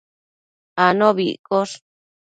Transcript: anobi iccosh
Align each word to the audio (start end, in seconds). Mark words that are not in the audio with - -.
anobi 0.85 1.25
iccosh 1.35 1.75